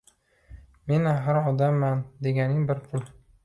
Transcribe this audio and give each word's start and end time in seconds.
«Men 0.93 1.05
axir 1.11 1.39
odamman» 1.53 2.03
deganing 2.29 2.69
bir 2.73 2.85
pul… 2.91 3.09